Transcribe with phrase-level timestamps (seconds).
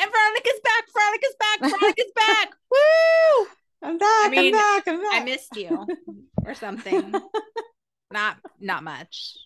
[0.00, 0.84] And Veronica's back.
[0.94, 1.60] Veronica's back.
[1.80, 2.48] Veronica's back.
[2.70, 3.46] Woo!
[3.82, 4.26] I'm back.
[4.26, 4.88] I mean, I'm back.
[4.88, 5.22] I'm back.
[5.22, 5.86] I missed you
[6.46, 7.14] or something.
[8.12, 9.36] not not much.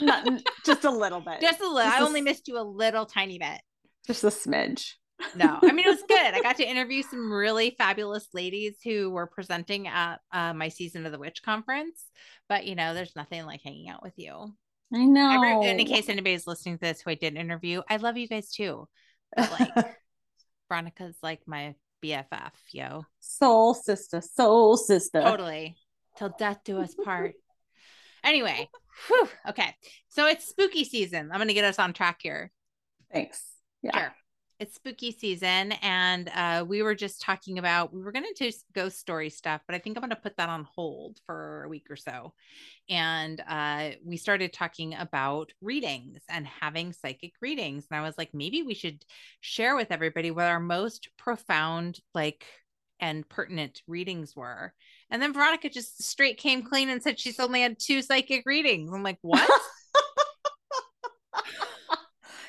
[0.00, 0.26] not,
[0.64, 1.40] just a little bit.
[1.40, 1.90] Just a little.
[1.90, 3.60] I only missed you a little tiny bit.
[4.06, 4.92] Just a smidge.
[5.34, 6.34] no, I mean it was good.
[6.34, 11.06] I got to interview some really fabulous ladies who were presenting at uh, my season
[11.06, 12.04] of the witch conference.
[12.48, 14.54] But you know, there's nothing like hanging out with you.
[14.94, 15.60] I know.
[15.62, 18.50] Every, in case anybody's listening to this who I did interview, I love you guys
[18.52, 18.86] too.
[19.36, 19.96] Like
[20.68, 21.74] Veronica's like my
[22.04, 23.04] BFF, yo.
[23.20, 25.20] Soul sister, soul sister.
[25.20, 25.76] Totally.
[26.16, 27.34] Till death do us part.
[28.24, 28.68] anyway,
[29.08, 29.74] whew, okay.
[30.08, 31.30] So it's spooky season.
[31.32, 32.50] I'm gonna get us on track here.
[33.12, 33.42] Thanks.
[33.82, 33.98] Yeah.
[33.98, 34.14] Sure
[34.58, 38.56] it's spooky season and uh, we were just talking about we were going to do
[38.74, 41.68] ghost story stuff but i think i'm going to put that on hold for a
[41.68, 42.32] week or so.
[42.88, 48.30] And uh, we started talking about readings and having psychic readings and i was like
[48.32, 49.04] maybe we should
[49.40, 52.46] share with everybody what our most profound like
[52.98, 54.72] and pertinent readings were.
[55.10, 58.90] And then veronica just straight came clean and said she's only had two psychic readings.
[58.92, 59.46] I'm like what?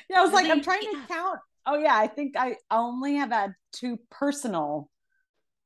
[0.08, 1.38] Yeah i was like i'm trying to count
[1.68, 4.88] Oh yeah, I think I only have had two personal.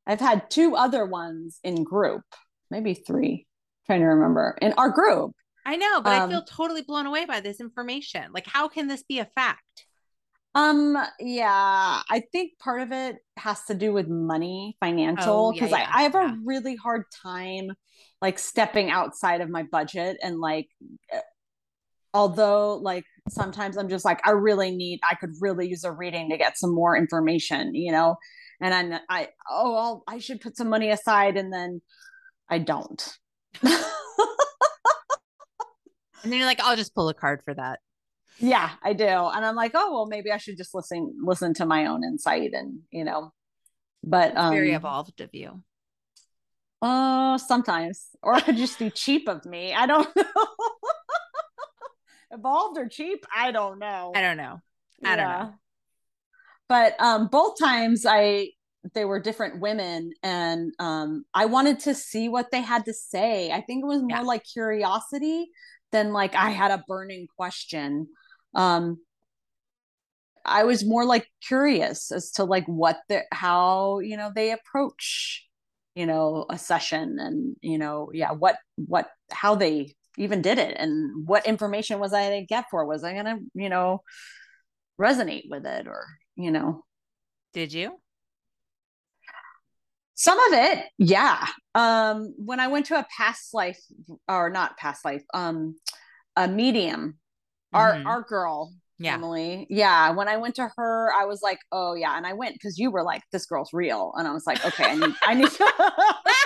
[0.05, 2.25] I've had two other ones in group,
[2.73, 3.47] maybe three.
[3.47, 5.33] I'm trying to remember in our group.
[5.65, 8.33] I know, but um, I feel totally blown away by this information.
[8.33, 9.87] Like, how can this be a fact?
[10.57, 15.77] Um, yeah, I think part of it has to do with money, financial, because oh,
[15.77, 16.33] yeah, yeah, I, I have yeah.
[16.33, 17.71] a really hard time
[18.21, 20.69] like stepping outside of my budget and like
[22.15, 26.29] although like sometimes i'm just like i really need i could really use a reading
[26.31, 28.17] to get some more information you know?
[28.61, 31.81] And i'm i oh I'll, i should put some money aside and then
[32.49, 33.19] i don't.
[36.25, 37.81] And then you're like i'll just pull a card for that.
[38.39, 39.05] Yeah i do.
[39.05, 42.53] And i'm like oh well maybe i should just listen listen to my own insight
[42.53, 43.33] and you know?
[44.05, 45.63] But um very evolved of you.
[46.81, 48.09] Uh sometimes.
[48.23, 49.75] Or it could just be cheap of me.
[49.75, 50.47] I don't know
[52.33, 53.25] evolved or cheap?
[53.35, 54.13] I don't know.
[54.15, 54.61] I don't know.
[55.05, 55.17] I yeah.
[55.17, 55.55] don't know.
[56.69, 58.49] But um both times i
[58.95, 63.51] they were different women and um i wanted to see what they had to say.
[63.51, 64.23] I think it was more yeah.
[64.23, 65.51] like curiosity
[65.93, 68.09] than like i had a burning question.
[68.55, 68.99] Um
[70.45, 75.47] i was more like curious as to like what the how you know they approach
[75.95, 80.77] you know a session and you know yeah what what how they even did it
[80.79, 84.03] and what information was i to get for was i gonna you know
[85.01, 86.07] resonate with it or
[86.37, 86.85] you know
[87.53, 87.93] did you
[90.15, 93.81] some of it yeah um when i went to a past life
[94.29, 95.75] or not past life um
[96.37, 97.19] a medium
[97.73, 98.07] our mm-hmm.
[98.07, 99.15] our girl yeah.
[99.15, 99.67] Emily.
[99.69, 100.11] Yeah.
[100.11, 102.17] When I went to her, I was like, oh yeah.
[102.17, 104.13] And I went because you were like, this girl's real.
[104.17, 105.51] And I was like, okay, I need, I need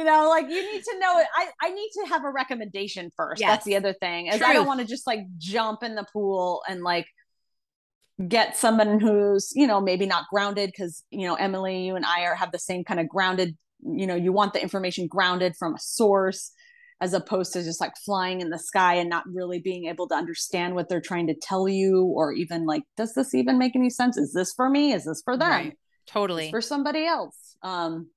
[0.00, 1.26] you know like you need to know it.
[1.34, 3.40] I i need to have a recommendation first.
[3.40, 3.50] Yes.
[3.50, 6.62] that's the other thing is i don't want to just like jump in the pool
[6.68, 7.06] and like
[8.26, 12.22] get someone who's you know maybe not grounded because you know emily you and i
[12.22, 15.74] are have the same kind of grounded you know you want the information grounded from
[15.74, 16.52] a source
[17.00, 20.14] as opposed to just like flying in the sky and not really being able to
[20.14, 23.90] understand what they're trying to tell you or even like does this even make any
[23.90, 24.16] sense?
[24.16, 24.92] Is this for me?
[24.92, 25.50] Is this for them?
[25.50, 25.78] Right.
[26.06, 26.50] totally.
[26.50, 27.56] For somebody else.
[27.62, 28.10] Um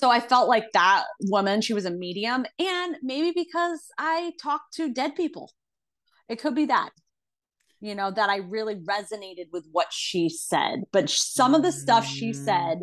[0.00, 2.46] so I felt like that woman, she was a medium.
[2.58, 5.52] And maybe because I talked to dead people,
[6.26, 6.88] it could be that,
[7.80, 10.84] you know, that I really resonated with what she said.
[10.90, 12.34] But some of the stuff she mm.
[12.34, 12.78] said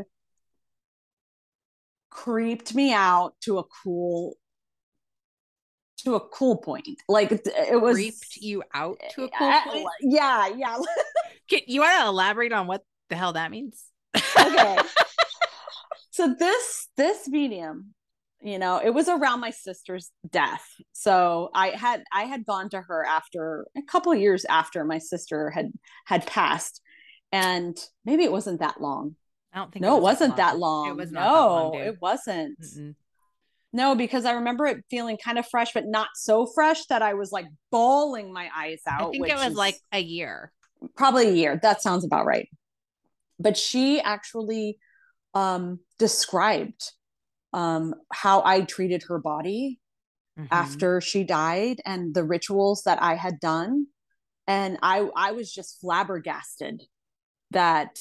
[2.11, 4.35] creeped me out to a cool
[6.03, 6.87] to a cool point.
[7.09, 9.87] Like it was creeped you out to a cool point.
[10.01, 10.77] Yeah, yeah.
[11.49, 13.83] Can, you want to elaborate on what the hell that means?
[14.39, 14.77] okay.
[16.17, 17.93] So this this medium
[18.41, 20.65] you know it was around my sister's death.
[20.93, 25.51] So i had i had gone to her after a couple years after my sister
[25.51, 25.71] had
[26.05, 26.81] had passed.
[27.31, 29.15] And maybe it wasn't that long.
[29.53, 30.89] I don't think no it, was not that long.
[30.89, 32.59] it was no long, it wasn't.
[32.61, 32.95] Mm-mm.
[33.73, 37.13] no because i remember it feeling kind of fresh but not so fresh that i
[37.13, 40.51] was like bawling my eyes out i think it was like a year.
[40.95, 41.59] Probably a year.
[41.61, 42.49] That sounds about right.
[43.39, 44.79] But she actually
[45.37, 46.91] um, described
[47.53, 49.79] um, how I treated her body
[50.37, 50.47] mm-hmm.
[50.51, 53.85] after she died and the rituals that I had done.
[54.47, 56.81] And I, I was just flabbergasted
[57.51, 57.99] that,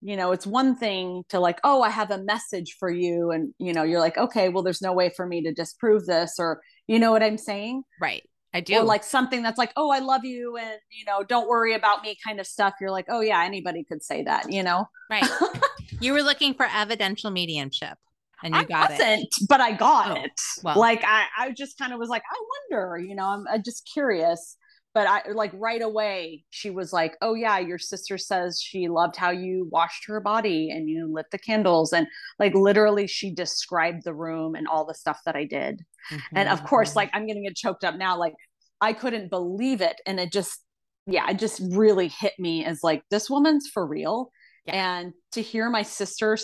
[0.00, 3.30] you know, it's one thing to like, oh, I have a message for you.
[3.30, 6.36] And, you know, you're like, okay, well, there's no way for me to disprove this,
[6.38, 7.84] or, you know what I'm saying?
[8.00, 8.22] Right.
[8.52, 8.78] I do.
[8.78, 12.02] Or like something that's like, oh, I love you and, you know, don't worry about
[12.02, 12.74] me kind of stuff.
[12.80, 14.88] You're like, oh, yeah, anybody could say that, you know?
[15.08, 15.24] Right.
[16.00, 17.98] you were looking for evidential mediumship
[18.42, 19.28] and you I got wasn't, it.
[19.48, 20.40] But I got oh, it.
[20.62, 20.78] Well.
[20.78, 22.36] Like I, I just kind of was like, I
[22.70, 24.56] wonder, you know, I'm, I'm just curious.
[24.92, 29.14] But I like right away, she was like, Oh, yeah, your sister says she loved
[29.14, 31.92] how you washed her body and you lit the candles.
[31.92, 32.08] And
[32.40, 35.84] like literally, she described the room and all the stuff that I did.
[36.10, 36.36] Mm-hmm.
[36.36, 38.18] And of course, like I'm getting it choked up now.
[38.18, 38.34] Like
[38.80, 40.00] I couldn't believe it.
[40.06, 40.58] And it just,
[41.06, 44.32] yeah, it just really hit me as like, this woman's for real.
[44.66, 44.98] Yeah.
[44.98, 46.36] And to hear my sister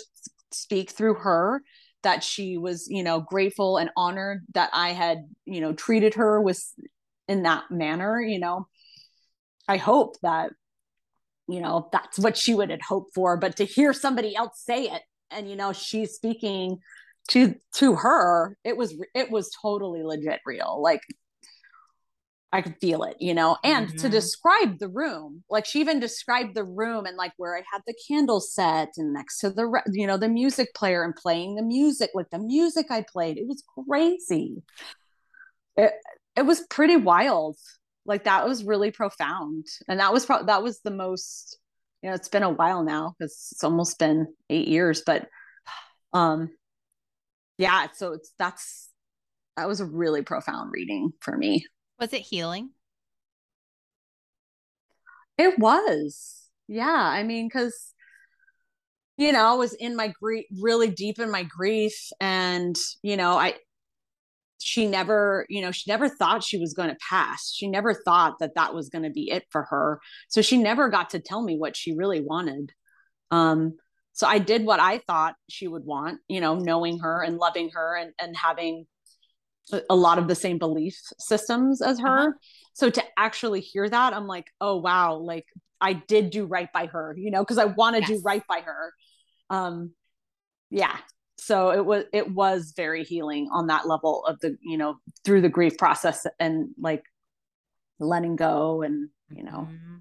[0.51, 1.61] speak through her
[2.03, 6.41] that she was you know grateful and honored that i had you know treated her
[6.41, 6.63] with
[7.27, 8.67] in that manner you know
[9.67, 10.51] i hope that
[11.47, 14.83] you know that's what she would have hoped for but to hear somebody else say
[14.83, 16.77] it and you know she's speaking
[17.29, 21.01] to to her it was it was totally legit real like
[22.53, 23.97] I could feel it, you know, and mm-hmm.
[23.97, 27.81] to describe the room, like she even described the room and like where I had
[27.85, 31.61] the candle set and next to the, you know, the music player and playing the
[31.61, 33.37] music, like the music I played.
[33.37, 34.63] It was crazy.
[35.75, 35.91] It,
[36.37, 37.57] it was pretty wild.
[38.05, 39.65] Like that was really profound.
[39.89, 41.59] And that was, pro- that was the most,
[42.01, 45.27] you know, it's been a while now because it's almost been eight years, but,
[46.13, 46.51] um,
[47.57, 48.89] yeah, so it's, that's,
[49.57, 51.65] that was a really profound reading for me.
[51.99, 52.71] Was it healing?
[55.37, 56.49] It was.
[56.67, 56.85] Yeah.
[56.85, 57.93] I mean, because,
[59.17, 61.95] you know, I was in my grief, really deep in my grief.
[62.19, 63.55] And, you know, I,
[64.59, 67.51] she never, you know, she never thought she was going to pass.
[67.53, 69.99] She never thought that that was going to be it for her.
[70.29, 72.71] So she never got to tell me what she really wanted.
[73.31, 73.75] Um,
[74.13, 77.69] so I did what I thought she would want, you know, knowing her and loving
[77.73, 78.87] her and, and having
[79.89, 82.19] a lot of the same belief systems as her.
[82.19, 82.31] Uh-huh.
[82.73, 85.45] So to actually hear that, I'm like, oh wow, like
[85.81, 88.09] I did do right by her, you know, because I want to yes.
[88.09, 88.93] do right by her.
[89.49, 89.91] Um,
[90.69, 90.97] yeah.
[91.37, 95.41] So it was it was very healing on that level of the, you know, through
[95.41, 97.03] the grief process and like
[97.99, 99.67] letting go and, you know.
[99.69, 99.95] Mm-hmm.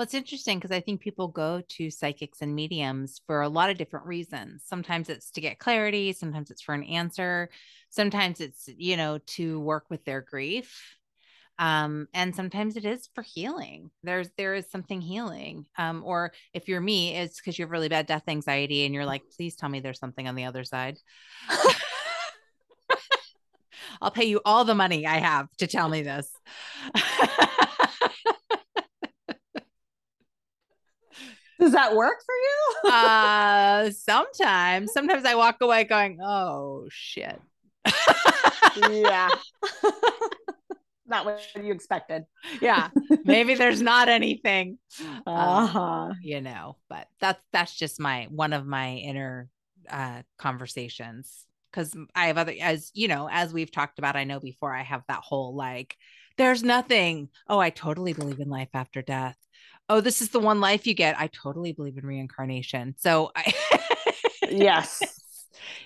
[0.00, 3.68] Well, it's interesting because I think people go to psychics and mediums for a lot
[3.68, 4.62] of different reasons.
[4.64, 7.50] Sometimes it's to get clarity, sometimes it's for an answer,
[7.90, 10.96] sometimes it's, you know, to work with their grief.
[11.58, 13.90] Um, and sometimes it is for healing.
[14.02, 15.66] There's there is something healing.
[15.76, 19.04] Um, or if you're me, it's because you have really bad death anxiety and you're
[19.04, 20.96] like, please tell me there's something on the other side.
[24.00, 26.30] I'll pay you all the money I have to tell me this.
[31.60, 32.90] Does that work for you?
[32.90, 34.92] uh sometimes.
[34.92, 37.40] Sometimes I walk away going, "Oh shit."
[38.76, 39.30] yeah.
[41.06, 42.24] not what you expected.
[42.60, 42.90] Yeah.
[43.24, 44.78] Maybe there's not anything.
[45.26, 45.30] Uh-huh.
[45.30, 49.48] Um, you know, but that's that's just my one of my inner
[49.88, 54.40] uh conversations because I have other as you know, as we've talked about, I know
[54.40, 55.96] before I have that whole like
[56.36, 57.28] there's nothing.
[57.48, 59.36] Oh, I totally believe in life after death
[59.90, 61.20] oh, this is the one life you get.
[61.20, 62.94] I totally believe in reincarnation.
[62.98, 63.52] So I
[64.48, 65.02] yes.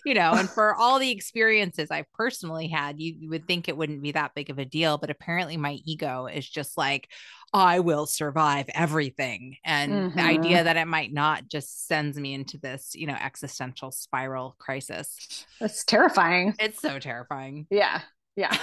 [0.07, 3.77] You know, and for all the experiences I've personally had, you, you would think it
[3.77, 4.99] wouldn't be that big of a deal.
[4.99, 7.09] But apparently, my ego is just like,
[7.55, 9.57] I will survive everything.
[9.65, 10.19] And mm-hmm.
[10.19, 14.57] the idea that it might not just sends me into this, you know, existential spiral
[14.59, 15.47] crisis.
[15.59, 16.55] That's terrifying.
[16.59, 17.67] It's so terrifying.
[17.71, 18.03] Yeah.
[18.37, 18.55] Yeah.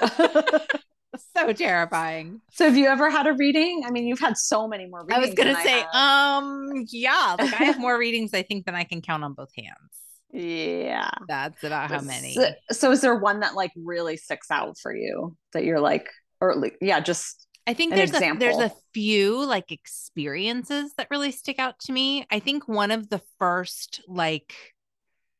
[1.36, 2.40] so terrifying.
[2.52, 3.82] So have you ever had a reading?
[3.86, 7.64] I mean, you've had so many more I was gonna say, um, yeah, like I
[7.64, 9.74] have more readings, I think, than I can count on both hands.
[10.30, 11.10] Yeah.
[11.26, 12.34] That's about how many.
[12.34, 16.08] So, so is there one that like really sticks out for you that you're like,
[16.40, 21.32] or like, yeah, just I think there's a, there's a few like experiences that really
[21.32, 22.26] stick out to me.
[22.30, 24.54] I think one of the first like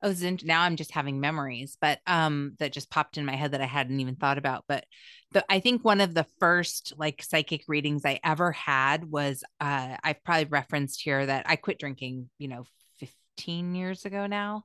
[0.02, 3.60] oh now i'm just having memories but um that just popped in my head that
[3.60, 4.84] i hadn't even thought about but
[5.32, 9.96] the i think one of the first like psychic readings i ever had was uh
[10.02, 12.64] i've probably referenced here that i quit drinking you know
[12.98, 14.64] 15 years ago now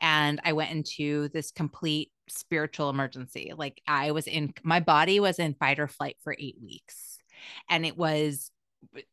[0.00, 3.52] and i went into this complete spiritual emergency.
[3.56, 7.18] Like i was in my body was in fight or flight for 8 weeks
[7.68, 8.50] and it was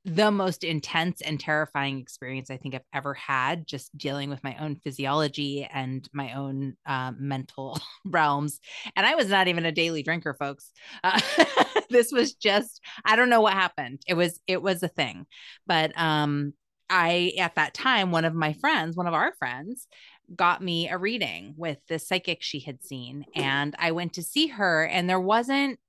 [0.06, 4.56] the most intense and terrifying experience I think I've ever had, just dealing with my
[4.60, 8.60] own physiology and my own uh, mental realms.
[8.96, 10.72] And I was not even a daily drinker, folks.
[11.04, 11.20] Uh,
[11.90, 14.02] this was just I don't know what happened.
[14.08, 15.26] It was it was a thing,
[15.68, 16.54] but um,
[16.90, 19.88] I at that time one of my friends, one of our friends,
[20.36, 24.48] got me a reading with the psychic she had seen, and I went to see
[24.48, 25.80] her, and there wasn't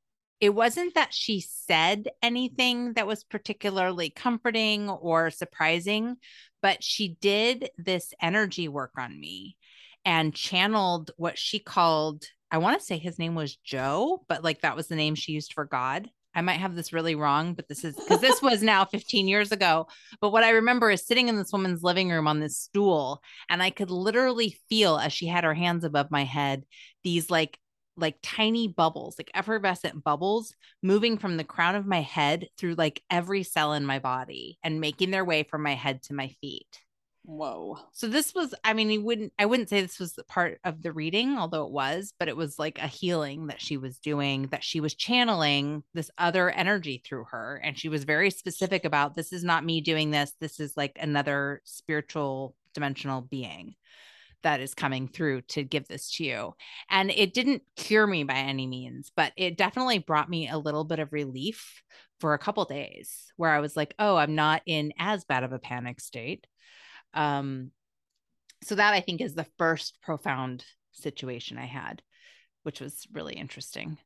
[0.42, 6.16] it wasn't that she said anything that was particularly comforting or surprising,
[6.60, 9.56] but she did this energy work on me
[10.04, 14.62] and channeled what she called, I want to say his name was Joe, but like
[14.62, 16.10] that was the name she used for God.
[16.34, 19.52] I might have this really wrong, but this is because this was now 15 years
[19.52, 19.86] ago.
[20.20, 23.62] But what I remember is sitting in this woman's living room on this stool, and
[23.62, 26.64] I could literally feel as she had her hands above my head
[27.04, 27.58] these like
[27.96, 33.02] like tiny bubbles, like effervescent bubbles moving from the crown of my head through like
[33.10, 36.80] every cell in my body and making their way from my head to my feet.
[37.24, 37.78] Whoa.
[37.92, 40.92] So this was, I mean, you wouldn't, I wouldn't say this was part of the
[40.92, 44.64] reading, although it was, but it was like a healing that she was doing, that
[44.64, 47.60] she was channeling this other energy through her.
[47.62, 50.32] And she was very specific about this is not me doing this.
[50.40, 53.76] This is like another spiritual dimensional being
[54.42, 56.54] that is coming through to give this to you.
[56.90, 60.84] And it didn't cure me by any means, but it definitely brought me a little
[60.84, 61.82] bit of relief
[62.20, 65.52] for a couple days where I was like, oh, I'm not in as bad of
[65.52, 66.46] a panic state.
[67.14, 67.70] Um,
[68.62, 72.02] so that I think is the first profound situation I had,
[72.62, 73.98] which was really interesting.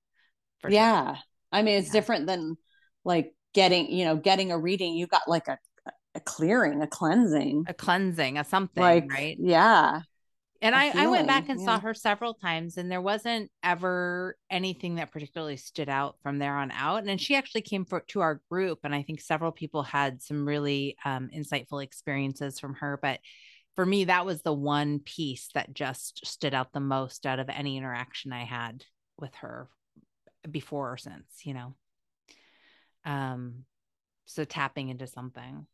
[0.66, 1.16] yeah.
[1.52, 1.92] I mean, it's yeah.
[1.92, 2.56] different than
[3.04, 4.94] like getting, you know, getting a reading.
[4.94, 5.58] You got like a,
[6.14, 9.36] a clearing, a cleansing, a cleansing, a something, like, right?
[9.38, 10.00] Yeah.
[10.62, 11.66] And I, I went back and yeah.
[11.66, 16.56] saw her several times, and there wasn't ever anything that particularly stood out from there
[16.56, 17.04] on out.
[17.04, 20.46] And she actually came for, to our group, and I think several people had some
[20.46, 22.98] really um, insightful experiences from her.
[23.00, 23.20] But
[23.74, 27.48] for me, that was the one piece that just stood out the most out of
[27.48, 28.84] any interaction I had
[29.18, 29.68] with her
[30.50, 31.74] before or since, you know.
[33.04, 33.64] Um,
[34.24, 35.66] so tapping into something.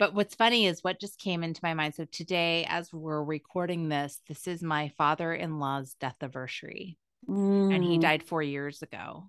[0.00, 1.94] But what's funny is what just came into my mind.
[1.94, 6.96] So today, as we're recording this, this is my father in law's death anniversary.
[7.28, 7.74] Mm.
[7.74, 8.00] And he mm.
[8.00, 9.28] died four years ago.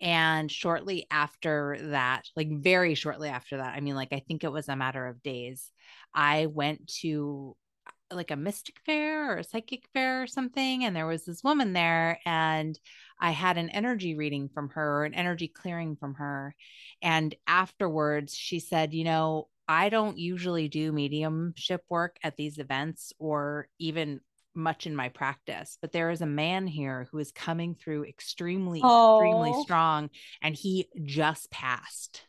[0.00, 4.50] And shortly after that, like very shortly after that, I mean, like I think it
[4.50, 5.70] was a matter of days,
[6.12, 7.56] I went to
[7.86, 10.84] uh, like a mystic fair or a psychic fair or something.
[10.84, 12.76] And there was this woman there, and
[13.20, 16.56] I had an energy reading from her, an energy clearing from her.
[17.00, 23.12] And afterwards, she said, You know, I don't usually do mediumship work at these events
[23.18, 24.20] or even
[24.54, 28.82] much in my practice, but there is a man here who is coming through extremely,
[28.84, 29.20] oh.
[29.20, 30.10] extremely strong,
[30.42, 32.22] and he just passed.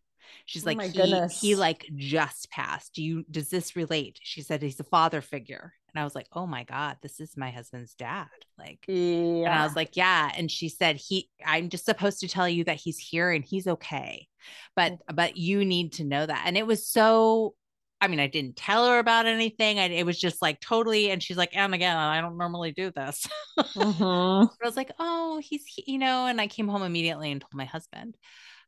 [0.46, 1.40] She's oh like, he, goodness.
[1.40, 2.96] he like just passed.
[2.96, 4.20] Do you does this relate?
[4.24, 5.74] She said he's a father figure.
[5.94, 8.28] And I was like, oh my God, this is my husband's dad.
[8.58, 9.46] Like, yeah.
[9.46, 10.32] and I was like, yeah.
[10.36, 13.68] And she said, he, I'm just supposed to tell you that he's here and he's
[13.68, 14.28] okay.
[14.76, 16.44] But, but you need to know that.
[16.46, 17.56] And it was so,
[18.02, 19.80] I mean, I didn't tell her about anything.
[19.80, 21.10] I, it was just like totally.
[21.12, 23.26] And she's like, and again, I don't normally do this.
[23.58, 24.04] Mm-hmm.
[24.64, 27.66] I was like, oh, he's, you know, and I came home immediately and told my
[27.66, 28.16] husband.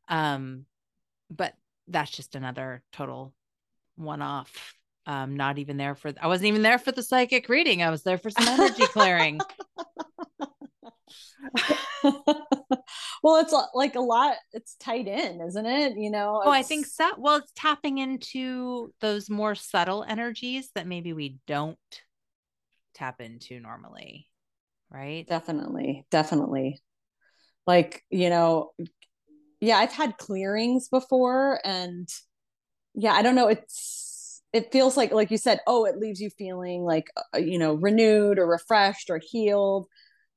[0.08, 0.64] Um,
[1.30, 1.52] but
[1.88, 3.34] that's just another total
[3.96, 4.74] one off
[5.06, 8.02] um not even there for i wasn't even there for the psychic reading i was
[8.02, 9.40] there for some energy clearing
[13.22, 15.96] well it's like a lot it's tied in isn't it?
[15.96, 17.10] You know oh i think so.
[17.18, 21.78] Well it's tapping into those more subtle energies that maybe we don't
[22.94, 24.28] tap into normally
[24.90, 25.26] right?
[25.26, 26.80] Definitely definitely.
[27.66, 28.72] Like you know
[29.60, 32.08] yeah i've had clearings before and
[32.94, 36.30] yeah i don't know it's it feels like like you said oh it leaves you
[36.30, 39.86] feeling like uh, you know renewed or refreshed or healed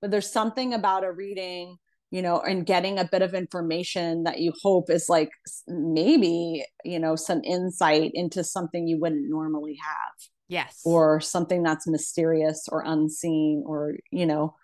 [0.01, 1.77] but there's something about a reading
[2.12, 5.29] you know and getting a bit of information that you hope is like
[5.68, 10.13] maybe you know some insight into something you wouldn't normally have.
[10.48, 10.82] Yes.
[10.84, 14.56] Or something that's mysterious or unseen or you know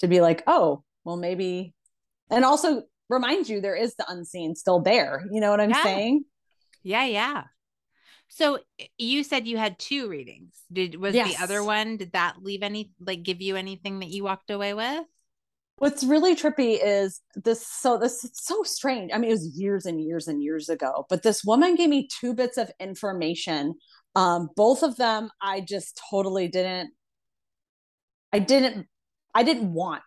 [0.00, 1.72] to be like oh well maybe
[2.30, 5.82] and also remind you there is the unseen still there you know what i'm yeah.
[5.82, 6.24] saying?
[6.82, 7.42] Yeah yeah
[8.32, 8.60] so
[8.96, 10.54] you said you had two readings.
[10.72, 11.36] Did was yes.
[11.36, 11.96] the other one?
[11.96, 15.04] Did that leave any like give you anything that you walked away with?
[15.78, 17.66] What's really trippy is this.
[17.66, 19.10] So this is so strange.
[19.12, 22.06] I mean, it was years and years and years ago, but this woman gave me
[22.20, 23.74] two bits of information.
[24.14, 26.90] Um, both of them, I just totally didn't.
[28.32, 28.86] I didn't.
[29.34, 30.02] I didn't want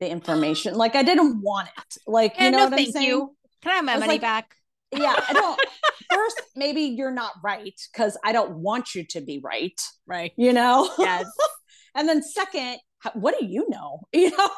[0.00, 0.74] the information.
[0.74, 1.96] Like I didn't want it.
[2.08, 3.06] Like yeah, you know no, what I'm saying?
[3.06, 3.36] You.
[3.62, 4.56] Can I have my money like, back?
[4.90, 5.60] Yeah, I don't.
[6.10, 9.80] first, maybe you're not right because I don't want you to be right.
[10.06, 10.32] Right.
[10.36, 10.90] You know?
[10.98, 11.26] Yes.
[11.94, 12.78] and then second,
[13.14, 14.00] what do you know?
[14.12, 14.50] You know?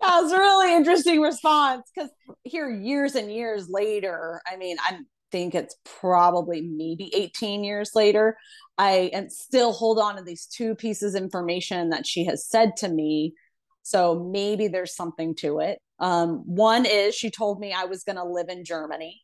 [0.00, 2.10] that was a really interesting response because
[2.44, 4.98] here years and years later, I mean, I
[5.32, 8.36] think it's probably maybe 18 years later,
[8.78, 12.76] I am still hold on to these two pieces of information that she has said
[12.78, 13.34] to me.
[13.84, 15.78] So maybe there's something to it.
[16.00, 19.22] Um, one is she told me I was going to live in Germany.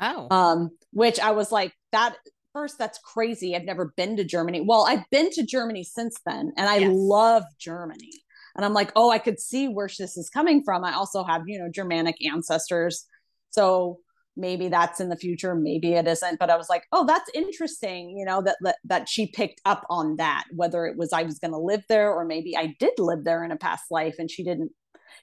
[0.00, 0.26] Oh.
[0.30, 2.16] Um, which I was like, that
[2.52, 3.54] first, that's crazy.
[3.54, 4.60] I've never been to Germany.
[4.60, 6.92] Well, I've been to Germany since then, and I yes.
[6.92, 8.10] love Germany.
[8.56, 10.84] And I'm like, oh, I could see where this is coming from.
[10.84, 13.06] I also have, you know, Germanic ancestors.
[13.50, 14.00] So
[14.36, 18.16] maybe that's in the future maybe it isn't but i was like oh that's interesting
[18.16, 21.38] you know that that, that she picked up on that whether it was i was
[21.38, 24.30] going to live there or maybe i did live there in a past life and
[24.30, 24.72] she didn't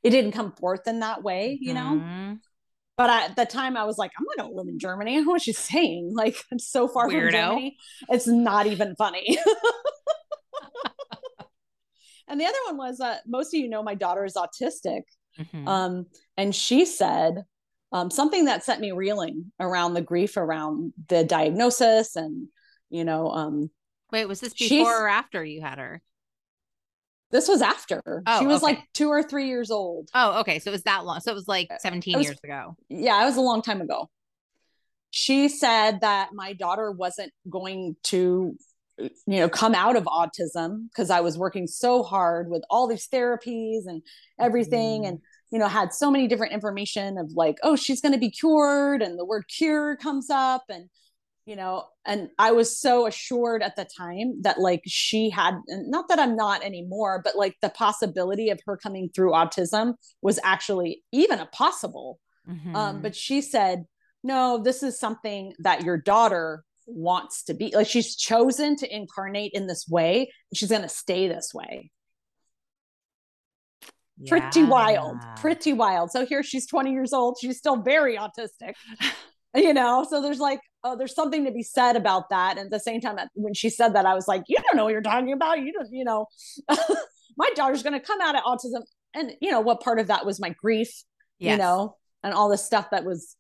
[0.04, 2.34] it didn't come forth in that way you know mm-hmm.
[2.98, 5.24] but I, at the time i was like i'm not going to live in germany
[5.26, 7.32] what she's saying like i'm so far Weirdo.
[7.32, 7.78] from germany
[8.10, 9.38] it's not even funny
[12.28, 15.02] and the other one was uh, most of you know my daughter is autistic
[15.38, 15.68] mm-hmm.
[15.68, 16.06] um,
[16.38, 17.44] and she said
[17.92, 22.48] um, something that set me reeling around the grief around the diagnosis and
[22.90, 23.70] you know um,
[24.12, 26.02] wait was this before or after you had her?
[27.32, 28.02] This was after.
[28.28, 28.74] Oh, she was okay.
[28.74, 30.10] like two or three years old.
[30.14, 30.60] Oh okay.
[30.60, 31.22] So it was that long.
[31.22, 32.76] So it was like 17 was, years ago.
[32.90, 34.10] Yeah it was a long time ago.
[35.12, 38.56] She said that my daughter wasn't going to
[39.00, 43.08] you know come out of autism because i was working so hard with all these
[43.08, 44.04] therapies and
[44.40, 45.08] everything mm.
[45.08, 45.20] and
[45.52, 49.02] you know had so many different information of like oh she's going to be cured
[49.02, 50.90] and the word cure comes up and
[51.46, 56.08] you know and i was so assured at the time that like she had not
[56.08, 61.04] that i'm not anymore but like the possibility of her coming through autism was actually
[61.12, 62.76] even a possible mm-hmm.
[62.76, 63.86] um, but she said
[64.24, 69.52] no this is something that your daughter wants to be like she's chosen to incarnate
[69.54, 71.90] in this way she's going to stay this way
[74.18, 74.30] yeah.
[74.30, 78.74] pretty wild pretty wild so here she's 20 years old she's still very autistic
[79.56, 82.72] you know so there's like oh there's something to be said about that and at
[82.72, 85.02] the same time when she said that i was like you don't know what you're
[85.02, 86.26] talking about you don't you know
[87.38, 88.82] my daughter's going to come out of autism
[89.14, 91.04] and you know what part of that was my grief
[91.40, 91.52] yes.
[91.52, 93.36] you know and all the stuff that was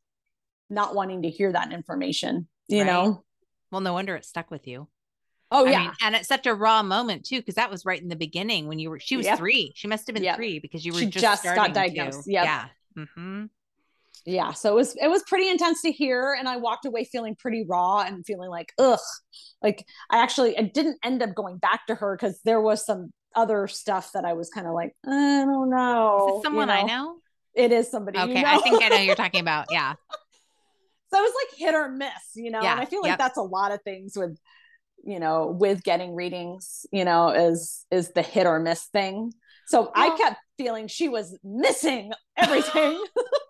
[0.69, 2.87] not wanting to hear that information you right.
[2.87, 3.23] know
[3.71, 4.87] well, no wonder it stuck with you.
[5.51, 8.01] Oh I yeah, mean, and it's such a raw moment too, because that was right
[8.01, 8.99] in the beginning when you were.
[8.99, 9.37] She was yep.
[9.37, 9.73] three.
[9.75, 10.37] She must have been yep.
[10.37, 12.23] three because you were she just, just got diagnosed.
[12.25, 12.45] Yep.
[12.45, 12.65] Yeah.
[12.97, 13.45] Mm-hmm.
[14.25, 14.53] Yeah.
[14.53, 17.65] So it was it was pretty intense to hear, and I walked away feeling pretty
[17.67, 18.99] raw and feeling like ugh.
[19.61, 23.11] Like I actually I didn't end up going back to her because there was some
[23.35, 26.39] other stuff that I was kind of like I don't know.
[26.43, 26.81] someone you know?
[26.81, 27.15] I know.
[27.53, 28.19] It is somebody.
[28.19, 28.49] Okay, you know?
[28.49, 29.67] I think I know you're talking about.
[29.69, 29.93] Yeah.
[31.13, 32.61] so it was like hit or miss, you know.
[32.61, 33.19] Yeah, and I feel like yep.
[33.19, 34.37] that's a lot of things with,
[35.03, 39.31] you know, with getting readings, you know, is is the hit or miss thing.
[39.67, 43.01] So well, I kept feeling she was missing everything.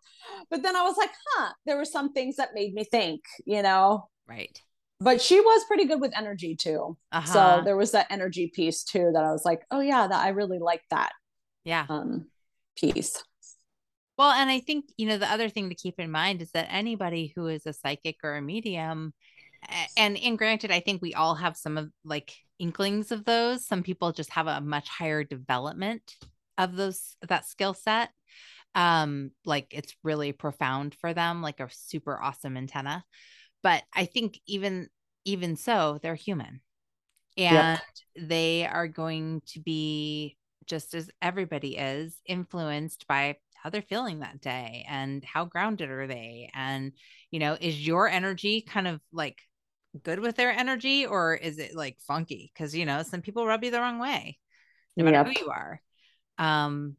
[0.50, 3.62] but then I was like, huh, there were some things that made me think, you
[3.62, 4.08] know.
[4.28, 4.60] Right.
[5.00, 6.96] But she was pretty good with energy too.
[7.12, 7.34] Uh-huh.
[7.34, 10.30] So there was that energy piece too that I was like, oh yeah, that I
[10.30, 11.12] really like that.
[11.64, 11.86] Yeah.
[11.90, 12.28] Um
[12.78, 13.24] piece.
[14.18, 16.68] Well, and I think, you know, the other thing to keep in mind is that
[16.70, 19.14] anybody who is a psychic or a medium,
[19.98, 23.66] and and granted, I think we all have some of like inklings of those.
[23.66, 26.16] Some people just have a much higher development
[26.58, 28.10] of those that skill set.
[28.74, 33.04] Um, like it's really profound for them, like a super awesome antenna.
[33.64, 34.90] But I think even
[35.26, 36.62] even so, they're human.
[37.38, 37.80] And
[38.16, 38.28] yep.
[38.30, 44.42] they are going to be just as everybody is influenced by how they're feeling that
[44.42, 46.94] day and how grounded are they and
[47.30, 49.38] you know is your energy kind of like
[50.04, 52.52] good with their energy or is it like funky?
[52.54, 54.38] Because you know some people rub you the wrong way
[54.96, 55.38] no matter yep.
[55.38, 55.82] who you are.
[56.38, 56.96] Um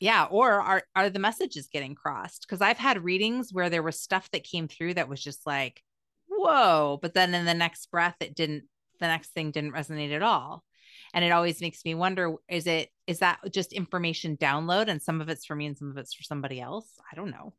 [0.00, 2.42] yeah or are are the messages getting crossed?
[2.42, 5.82] Because i've had readings where there was stuff that came through that was just like
[6.28, 8.64] whoa but then in the next breath it didn't
[9.00, 10.64] the next thing didn't resonate at all.
[11.12, 15.20] And it always makes me wonder is it is that just information download and some
[15.20, 16.88] of it's for me and some of it's for somebody else?
[17.10, 17.54] I don't know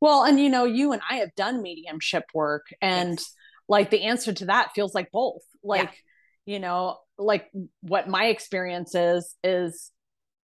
[0.00, 3.32] well and you know you and i have done mediumship work and yes.
[3.68, 6.02] like the answer to that feels like both like
[6.46, 6.54] yeah.
[6.54, 7.50] you know like
[7.80, 9.90] what my experience is is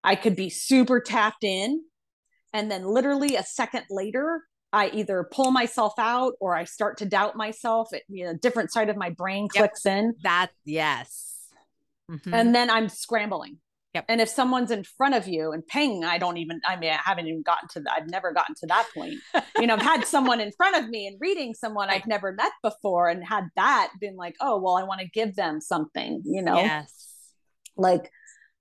[0.03, 1.81] i could be super tapped in
[2.53, 4.41] and then literally a second later
[4.73, 7.89] I either pull myself out or I start to doubt myself.
[7.91, 9.97] It, you know, different side of my brain clicks yep.
[9.97, 10.13] in.
[10.23, 11.49] That yes,
[12.09, 12.33] mm-hmm.
[12.33, 13.57] and then I'm scrambling.
[13.93, 14.05] Yep.
[14.07, 16.99] And if someone's in front of you and ping, I don't even, I mean, I
[17.03, 17.93] haven't even gotten to that.
[17.97, 19.15] I've never gotten to that point.
[19.57, 22.01] you know, I've had someone in front of me and reading someone right.
[22.01, 25.35] I've never met before and had that been like, oh, well, I want to give
[25.35, 26.55] them something, you know?
[26.55, 27.09] Yes.
[27.75, 28.09] Like,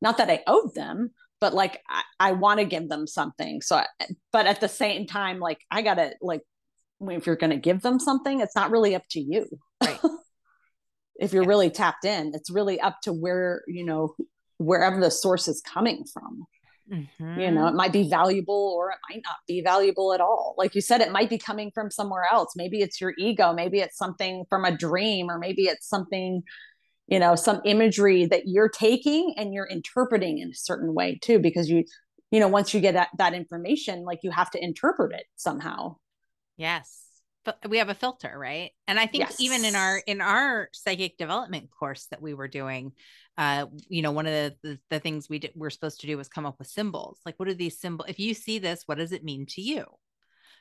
[0.02, 3.62] not that I owed them, but like, I, I want to give them something.
[3.62, 3.86] So, I,
[4.32, 6.42] but at the same time, like, I got to, like,
[7.00, 9.46] if you're going to give them something, it's not really up to you.
[9.80, 10.00] Right.
[11.20, 14.16] if you're really tapped in, it's really up to where, you know,
[14.60, 16.44] wherever the source is coming from.
[16.92, 17.40] Mm-hmm.
[17.40, 20.54] You know, it might be valuable or it might not be valuable at all.
[20.58, 22.52] Like you said, it might be coming from somewhere else.
[22.56, 23.52] Maybe it's your ego.
[23.52, 26.42] Maybe it's something from a dream, or maybe it's something,
[27.06, 31.38] you know, some imagery that you're taking and you're interpreting in a certain way too,
[31.38, 31.84] because you,
[32.30, 35.96] you know, once you get that, that information, like you have to interpret it somehow.
[36.56, 37.09] Yes
[37.68, 39.40] we have a filter right and i think yes.
[39.40, 42.92] even in our in our psychic development course that we were doing
[43.38, 46.16] uh you know one of the the, the things we did, we're supposed to do
[46.16, 48.98] was come up with symbols like what are these symbols if you see this what
[48.98, 49.84] does it mean to you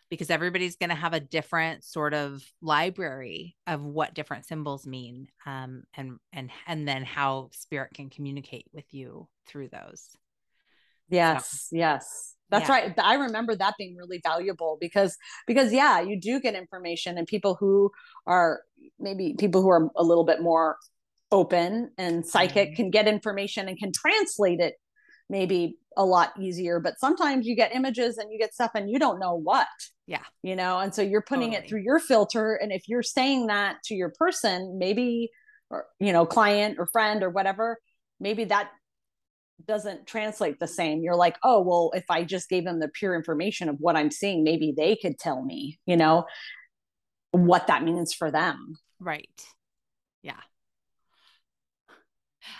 [0.09, 5.27] because everybody's going to have a different sort of library of what different symbols mean
[5.45, 10.09] um and and and then how spirit can communicate with you through those
[11.09, 11.75] yes so.
[11.75, 12.75] yes that's yeah.
[12.75, 17.27] right i remember that being really valuable because because yeah you do get information and
[17.27, 17.91] people who
[18.25, 18.61] are
[18.99, 20.77] maybe people who are a little bit more
[21.31, 22.75] open and psychic mm-hmm.
[22.75, 24.75] can get information and can translate it
[25.29, 28.97] maybe a lot easier but sometimes you get images and you get stuff and you
[28.97, 29.67] don't know what
[30.07, 31.65] yeah you know and so you're putting totally.
[31.65, 35.29] it through your filter and if you're saying that to your person maybe
[35.69, 37.77] or you know client or friend or whatever
[38.19, 38.71] maybe that
[39.67, 41.01] doesn't translate the same.
[41.01, 44.11] You're like, oh, well, if I just gave them the pure information of what I'm
[44.11, 46.25] seeing, maybe they could tell me, you know,
[47.31, 48.75] what that means for them.
[48.99, 49.29] Right.
[50.21, 50.39] Yeah.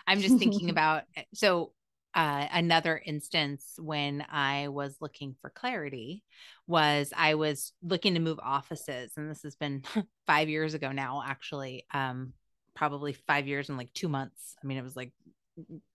[0.08, 1.74] I'm just thinking about so
[2.16, 6.24] uh, another instance when I was looking for clarity
[6.68, 9.84] was I was looking to move offices, and this has been
[10.28, 11.86] five years ago now, actually.
[11.94, 12.34] Um,
[12.76, 14.56] probably five years and like two months.
[14.64, 15.12] I mean, it was like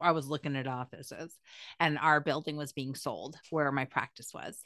[0.01, 1.37] I was looking at offices
[1.81, 4.63] and our building was being sold where my practice was.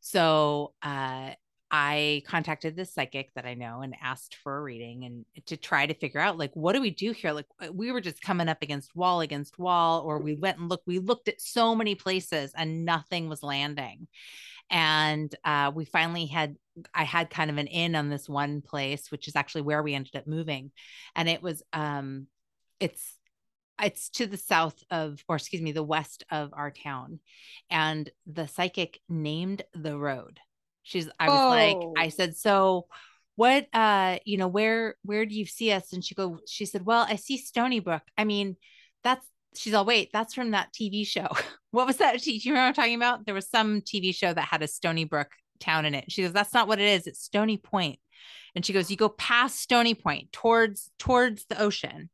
[0.00, 1.30] So uh,
[1.74, 5.86] I contacted this psychic that I know and asked for a reading and to try
[5.86, 7.32] to figure out like what do we do here?
[7.32, 10.68] Like uh, we were just coming up against wall against wall, or we went and
[10.68, 14.06] looked, we looked at so many places and nothing was landing.
[14.68, 16.56] And uh, we finally had
[16.94, 19.94] I had kind of an in on this one place, which is actually where we
[19.94, 20.72] ended up moving.
[21.16, 22.26] And it was um
[22.80, 23.18] it's
[23.82, 27.20] it's to the south of or excuse me the west of our town.
[27.70, 30.38] And the psychic named the road.
[30.82, 31.48] She's i was oh.
[31.48, 32.86] like i said so
[33.36, 35.92] what uh you know where where do you see us?
[35.92, 38.02] And she go she said well i see stony brook.
[38.16, 38.56] I mean
[39.04, 41.28] that's she's all wait that's from that tv show.
[41.70, 42.20] What was that?
[42.20, 43.24] Do you remember i'm talking about?
[43.24, 46.12] There was some tv show that had a stony brook town in it.
[46.12, 47.06] She goes that's not what it is.
[47.06, 47.98] It's stony point.
[48.54, 52.10] And she goes you go past stony point towards towards the ocean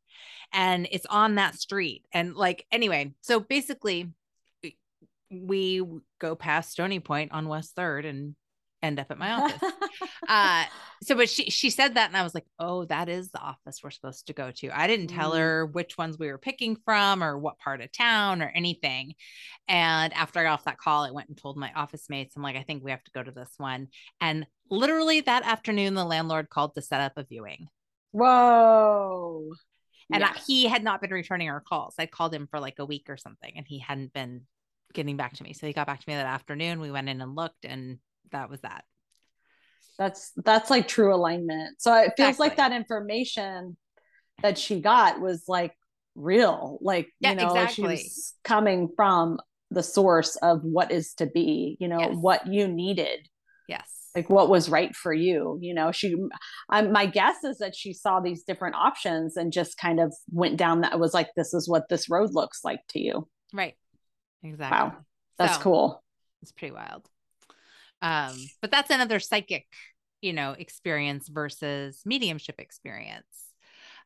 [0.53, 2.05] and it's on that street.
[2.13, 4.11] And like, anyway, so basically,
[5.31, 5.83] we
[6.19, 8.35] go past Stony Point on West Third and
[8.81, 9.71] end up at my office.
[10.27, 10.65] uh,
[11.03, 13.79] so, but she she said that, and I was like, oh, that is the office
[13.83, 14.77] we're supposed to go to.
[14.77, 15.37] I didn't tell mm.
[15.37, 19.13] her which ones we were picking from or what part of town or anything.
[19.67, 22.43] And after I got off that call, I went and told my office mates, I'm
[22.43, 23.87] like, I think we have to go to this one.
[24.19, 27.67] And literally that afternoon, the landlord called to set up a viewing.
[28.11, 29.51] Whoa.
[30.11, 30.23] And.
[30.23, 31.95] I, he had not been returning our calls.
[31.99, 34.41] I called him for like a week or something and he hadn't been
[34.93, 35.53] getting back to me.
[35.53, 36.79] So he got back to me that afternoon.
[36.79, 37.99] We went in and looked and
[38.31, 38.85] that was that.
[39.97, 41.81] That's that's like true alignment.
[41.81, 42.47] So it feels exactly.
[42.47, 43.77] like that information
[44.41, 45.73] that she got was like
[46.15, 46.79] real.
[46.81, 47.83] Like, yeah, you know, exactly.
[47.83, 49.39] like she was coming from
[49.71, 52.15] the source of what is to be, you know, yes.
[52.15, 53.27] what you needed.
[53.67, 55.91] Yes like what was right for you you know?
[55.91, 56.15] She
[56.69, 60.57] I'm, my guess is that she saw these different options and just kind of went
[60.57, 63.27] down that was like this is what this road looks like to you.
[63.53, 63.75] Right.
[64.43, 64.77] Exactly.
[64.77, 64.97] Wow.
[65.37, 66.03] That's so, cool.
[66.41, 67.07] it's pretty wild.
[68.01, 69.65] Um but that's another psychic
[70.21, 73.25] you know experience versus mediumship experience.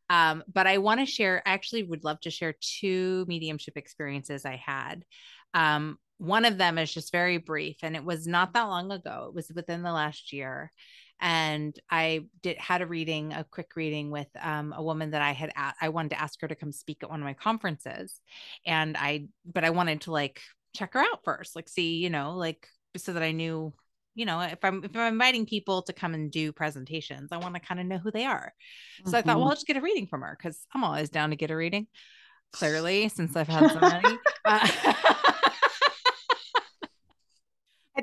[0.10, 4.46] Um, but I want to share, I actually would love to share two mediumship experiences
[4.46, 5.06] I had.
[5.54, 9.26] Um, one of them is just very brief and it was not that long ago
[9.28, 10.72] it was within the last year
[11.20, 15.34] and i did had a reading a quick reading with um, a woman that i
[15.34, 18.22] had a- i wanted to ask her to come speak at one of my conferences
[18.66, 20.40] and i but i wanted to like
[20.74, 23.74] check her out first like see you know like so that i knew
[24.16, 27.54] you know if i'm if i'm inviting people to come and do presentations i want
[27.54, 28.54] to kind of know who they are
[29.04, 29.16] so mm-hmm.
[29.18, 29.50] i thought well mm-hmm.
[29.50, 31.86] i'll just get a reading from her because i'm always down to get a reading
[32.54, 34.18] clearly, since I've had so many.
[34.46, 34.68] Uh,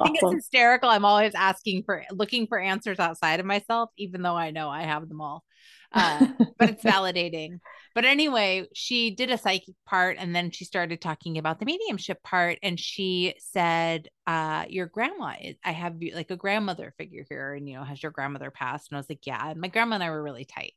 [0.02, 0.88] think it's hysterical.
[0.88, 4.82] I'm always asking for looking for answers outside of myself, even though I know I
[4.82, 5.44] have them all.
[5.92, 7.58] Uh, but it's validating.
[7.94, 12.22] But anyway, she did a psychic part and then she started talking about the mediumship
[12.22, 12.58] part.
[12.62, 15.34] And she said, uh, Your grandma,
[15.64, 17.54] I have like a grandmother figure here.
[17.54, 18.90] And, you know, has your grandmother passed?
[18.90, 19.50] And I was like, Yeah.
[19.50, 20.74] And my grandma and I were really tight.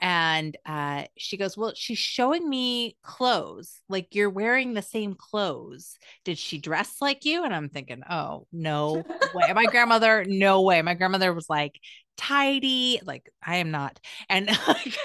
[0.00, 3.80] And uh, she goes, Well, she's showing me clothes.
[3.88, 5.98] Like you're wearing the same clothes.
[6.24, 7.44] Did she dress like you?
[7.44, 9.52] And I'm thinking, Oh, no way.
[9.54, 10.82] My grandmother, no way.
[10.82, 11.80] My grandmother was like,
[12.16, 13.98] tidy like i am not
[14.28, 14.98] and like,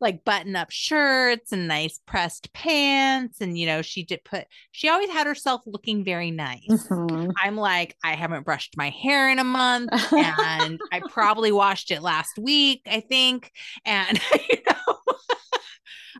[0.00, 4.88] like button up shirts and nice pressed pants and you know she did put she
[4.88, 7.30] always had herself looking very nice mm-hmm.
[7.42, 12.02] i'm like i haven't brushed my hair in a month and i probably washed it
[12.02, 13.50] last week i think
[13.84, 14.96] and you know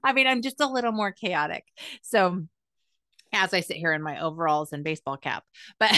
[0.04, 1.64] i mean i'm just a little more chaotic
[2.02, 2.42] so
[3.32, 5.44] as i sit here in my overalls and baseball cap
[5.78, 5.92] but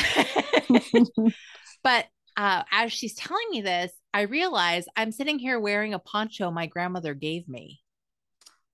[1.82, 6.50] but uh, as she's telling me this, I realize I'm sitting here wearing a poncho
[6.50, 7.80] my grandmother gave me.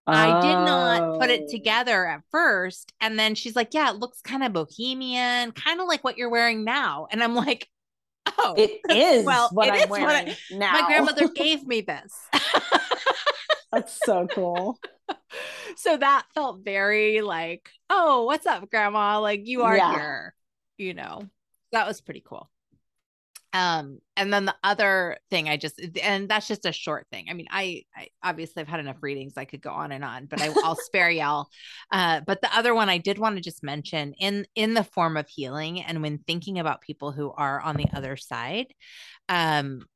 [0.07, 0.13] Oh.
[0.13, 1.51] I did not put it oh.
[1.51, 2.93] together at first.
[3.01, 6.31] And then she's like, Yeah, it looks kind of bohemian, kind of like what you're
[6.31, 7.09] wearing now.
[7.11, 7.69] And I'm like,
[8.39, 9.25] Oh, it is.
[9.25, 10.73] Well, what it I'm is wearing what I, now.
[10.73, 12.15] My grandmother gave me this.
[13.73, 14.79] That's so cool.
[15.77, 19.21] So that felt very like, Oh, what's up, grandma?
[19.21, 19.93] Like, you are yeah.
[19.93, 20.35] here,
[20.79, 21.23] you know,
[21.73, 22.49] that was pretty cool.
[23.57, 27.29] Um, and then the other thing I just, and that's just a short thing.
[27.31, 29.33] I mean, I, I obviously I've had enough readings.
[29.39, 31.47] I could go on and on, but I, will spare y'all.
[31.91, 35.17] Uh, but the other one I did want to just mention in, in the form
[35.17, 38.67] of healing and when thinking about people who are on the other side,
[39.31, 39.87] um,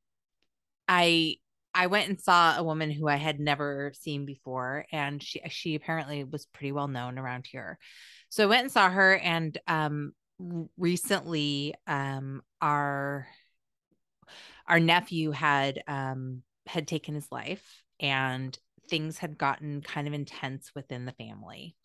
[0.89, 1.37] I,
[1.75, 5.77] I went and saw a woman who I had never seen before, and she she
[5.77, 7.79] apparently was pretty well known around here.
[8.29, 10.13] So I went and saw her, and um,
[10.77, 13.29] recently, um, our
[14.71, 18.57] our nephew had um had taken his life and
[18.89, 21.77] things had gotten kind of intense within the family.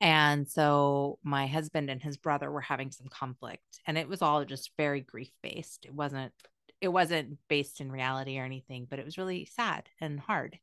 [0.00, 4.44] And so my husband and his brother were having some conflict and it was all
[4.44, 5.84] just very grief based.
[5.84, 6.32] It wasn't
[6.80, 10.58] it wasn't based in reality or anything, but it was really sad and hard.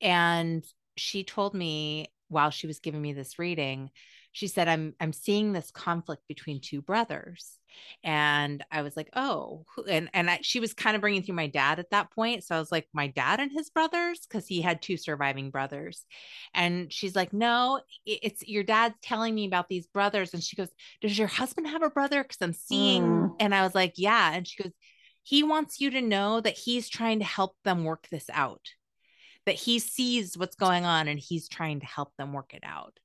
[0.00, 0.64] And
[0.96, 3.90] she told me while she was giving me this reading,
[4.34, 7.58] she said I'm I'm seeing this conflict between two brothers
[8.02, 11.46] and I was like, oh, and and I, she was kind of bringing through my
[11.46, 12.44] dad at that point.
[12.44, 16.04] So I was like, my dad and his brothers, because he had two surviving brothers,
[16.52, 20.70] and she's like, no, it's your dad's telling me about these brothers, and she goes,
[21.00, 22.22] does your husband have a brother?
[22.22, 23.36] Because I'm seeing, mm.
[23.40, 24.72] and I was like, yeah, and she goes,
[25.22, 28.66] he wants you to know that he's trying to help them work this out,
[29.46, 32.98] that he sees what's going on, and he's trying to help them work it out.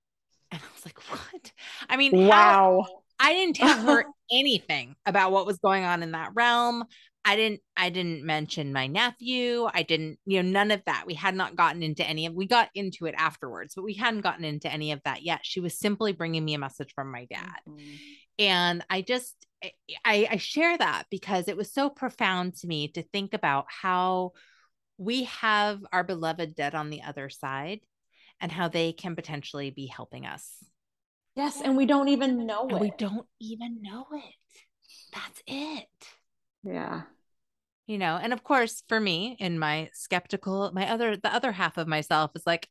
[0.52, 1.52] And I was like, what?
[1.90, 2.86] I mean, wow.
[2.88, 6.86] How, I didn't tell her anything about what was going on in that realm.
[7.26, 9.68] I didn't I didn't mention my nephew.
[9.72, 11.04] I didn't, you know, none of that.
[11.06, 14.22] We had not gotten into any of we got into it afterwards, but we hadn't
[14.22, 15.42] gotten into any of that yet.
[15.44, 17.60] She was simply bringing me a message from my dad.
[17.68, 17.96] Mm-hmm.
[18.40, 19.36] And I just
[20.06, 24.32] I, I share that because it was so profound to me to think about how
[24.98, 27.82] we have our beloved dead on the other side
[28.42, 30.56] and how they can potentially be helping us
[31.40, 32.82] Yes, and we don't even know and it.
[32.82, 34.36] We don't even know it.
[35.14, 35.88] That's it.
[36.64, 37.04] Yeah.
[37.88, 41.78] You know, and of course, for me, in my skeptical, my other, the other half
[41.78, 42.68] of myself is like,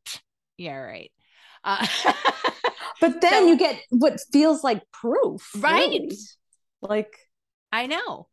[0.58, 1.10] yeah, right.
[1.64, 1.86] Uh,
[3.00, 5.88] but then so, you get what feels like proof, right?
[5.88, 6.18] Really.
[6.82, 7.18] Like,
[7.72, 8.28] I know.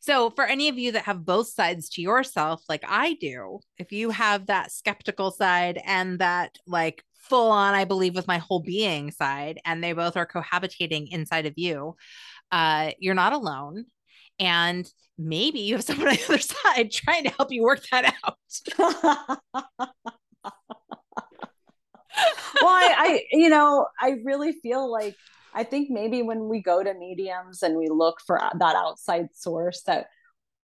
[0.00, 3.92] So, for any of you that have both sides to yourself, like I do, if
[3.92, 8.60] you have that skeptical side and that like full on, I believe, with my whole
[8.60, 11.96] being side, and they both are cohabitating inside of you,
[12.50, 13.84] uh, you're not alone.
[14.38, 18.14] And maybe you have someone on the other side trying to help you work that
[18.24, 18.38] out.
[18.78, 19.38] well,
[22.64, 25.14] I, I, you know, I really feel like
[25.54, 29.82] I think maybe when we go to mediums and we look for that outside source
[29.82, 30.06] that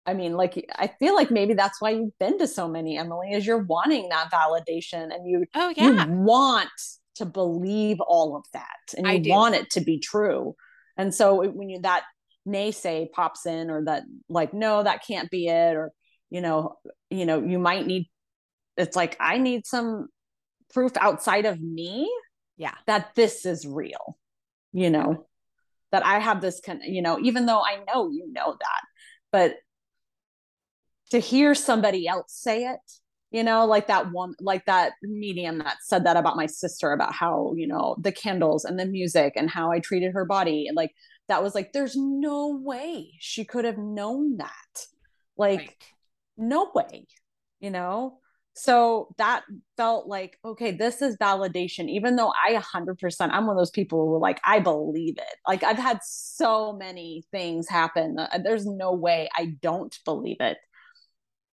[0.08, 3.32] I mean, like I feel like maybe that's why you've been to so many, Emily,
[3.32, 6.06] is you're wanting that validation and you oh yeah.
[6.06, 6.70] you want
[7.16, 8.64] to believe all of that
[8.96, 10.54] and you want it to be true.
[10.96, 12.04] And so when you that
[12.46, 15.90] naysay pops in or that like no that can't be it or
[16.30, 16.76] you know
[17.10, 18.08] you know you might need
[18.76, 20.06] it's like I need some
[20.72, 22.08] proof outside of me
[22.56, 22.74] yeah.
[22.86, 24.16] that this is real
[24.76, 25.26] you know
[25.90, 28.82] that I have this kind you know even though I know you know that
[29.32, 29.56] but
[31.10, 32.80] to hear somebody else say it
[33.30, 37.14] you know like that one like that medium that said that about my sister about
[37.14, 40.76] how you know the candles and the music and how i treated her body and
[40.76, 40.92] like
[41.28, 44.86] that was like there's no way she could have known that
[45.38, 45.84] like right.
[46.36, 47.06] no way
[47.60, 48.18] you know
[48.56, 49.44] so that
[49.76, 54.06] felt like okay this is validation even though i 100% i'm one of those people
[54.06, 58.92] who like i believe it like i've had so many things happen uh, there's no
[58.92, 60.56] way i don't believe it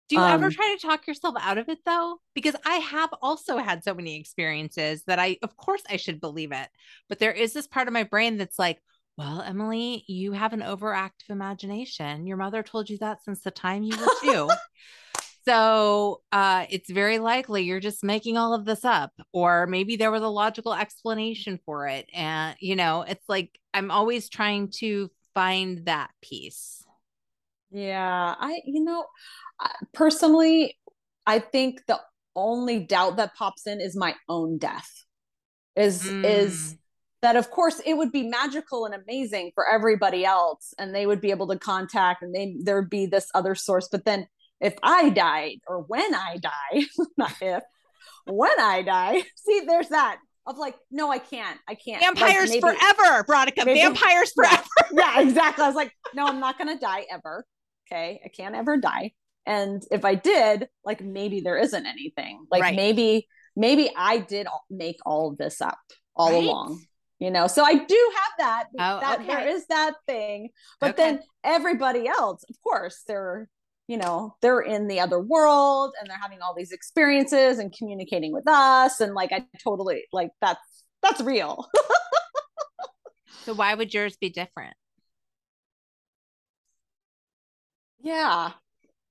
[0.10, 2.18] do you um, ever try to talk yourself out of it though?
[2.34, 6.52] Because I have also had so many experiences that I, of course, I should believe
[6.52, 6.68] it.
[7.08, 8.80] But there is this part of my brain that's like,
[9.20, 12.26] well, Emily, you have an overactive imagination.
[12.26, 14.50] Your mother told you that since the time you were two.
[15.46, 20.12] So uh, it's very likely you're just making all of this up, or maybe there
[20.12, 22.10] was a logical explanation for it.
[22.14, 26.84] And, you know, it's like I'm always trying to find that piece.
[27.72, 28.36] Yeah.
[28.40, 29.06] I, you know,
[29.94, 30.78] personally,
[31.26, 32.00] I think the
[32.36, 35.06] only doubt that pops in is my own death.
[35.76, 36.26] Is mm.
[36.26, 36.76] is
[37.22, 41.22] that of course it would be magical and amazing for everybody else and they would
[41.22, 44.28] be able to contact and they there would be this other source but then
[44.62, 46.84] if i died or when i die
[47.18, 47.64] not if
[48.26, 52.62] when i die see there's that of like no i can't i can't vampires like,
[52.64, 56.80] maybe, forever veronica maybe, vampires forever yeah, exactly i was like no i'm not gonna
[56.80, 57.46] die ever
[57.88, 59.12] okay i can't ever die
[59.46, 62.76] and if i did like maybe there isn't anything like right.
[62.76, 65.78] maybe maybe i did make all of this up
[66.16, 66.44] all right?
[66.44, 66.82] along
[67.20, 69.28] you know so i do have that, oh, that okay.
[69.28, 71.04] there is that thing but okay.
[71.04, 73.48] then everybody else of course they're
[73.90, 78.32] you know they're in the other world and they're having all these experiences and communicating
[78.32, 81.68] with us and like i totally like that's that's real
[83.44, 84.76] so why would yours be different
[88.02, 88.52] yeah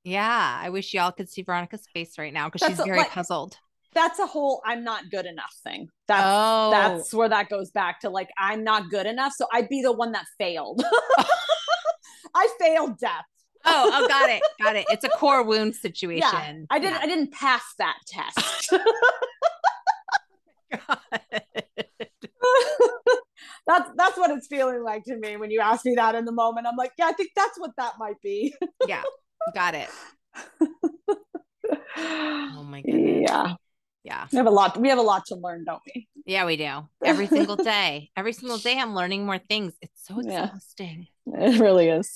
[0.09, 3.59] yeah, I wish y'all could see Veronica's face right now because she's very like, puzzled.
[3.93, 5.89] That's a whole I'm not good enough thing.
[6.07, 6.71] That's oh.
[6.71, 9.93] that's where that goes back to like I'm not good enough, so I'd be the
[9.93, 10.83] one that failed.
[12.35, 13.25] I failed death.
[13.65, 14.87] Oh, oh, got it, got it.
[14.91, 16.21] It's a core wound situation.
[16.21, 17.01] Yeah, I didn't, yeah.
[17.03, 18.73] I didn't pass that test.
[23.67, 26.33] that's that's what it's feeling like to me when you ask me that in the
[26.33, 26.67] moment.
[26.67, 28.55] I'm like, yeah, I think that's what that might be.
[28.87, 29.03] yeah,
[29.55, 29.89] Got it.
[31.97, 33.29] oh my goodness.
[33.29, 33.55] Yeah.
[34.05, 34.27] Yeah.
[34.33, 36.09] We have a lot we have a lot to learn, don't we?
[36.25, 36.89] Yeah, we do.
[37.05, 38.11] Every single day.
[38.17, 39.75] Every single day I'm learning more things.
[39.83, 41.09] It's so exhausting.
[41.27, 42.11] Yeah, it really is.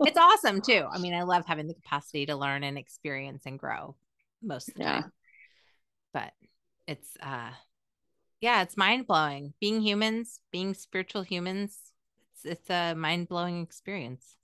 [0.00, 0.86] It's awesome too.
[0.90, 3.96] I mean, I love having the capacity to learn and experience and grow
[4.42, 4.92] most of the yeah.
[4.92, 5.12] time.
[6.12, 6.32] But
[6.86, 7.50] it's uh
[8.40, 9.54] yeah, it's mind blowing.
[9.60, 11.76] Being humans, being spiritual humans,
[12.32, 14.36] it's it's a mind blowing experience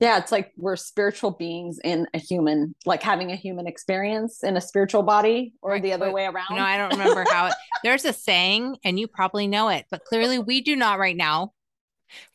[0.00, 4.56] yeah it's like we're spiritual beings in a human like having a human experience in
[4.56, 5.82] a spiritual body or right.
[5.82, 9.06] the other way around no i don't remember how it there's a saying and you
[9.06, 11.52] probably know it but clearly we do not right now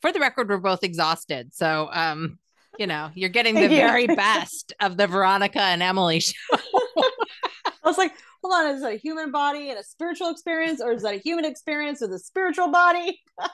[0.01, 2.39] for the record we're both exhausted so um
[2.79, 7.97] you know you're getting the very best of the veronica and emily show i was
[7.97, 11.15] like hold on is that a human body and a spiritual experience or is that
[11.15, 13.49] a human experience with a spiritual body i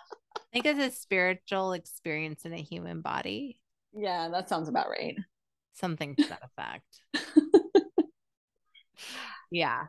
[0.53, 3.59] think it's a spiritual experience in a human body
[3.95, 5.17] yeah, that sounds about right.
[5.73, 7.01] Something to that effect.
[9.51, 9.85] yeah.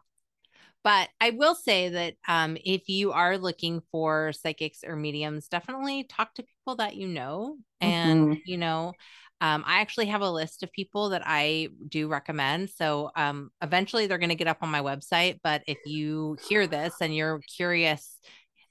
[0.85, 6.05] But I will say that um, if you are looking for psychics or mediums, definitely
[6.05, 7.59] talk to people that you know.
[7.81, 8.41] And, mm-hmm.
[8.45, 8.93] you know,
[9.41, 12.71] um, I actually have a list of people that I do recommend.
[12.71, 15.41] So um, eventually they're going to get up on my website.
[15.43, 18.19] But if you hear this and you're curious,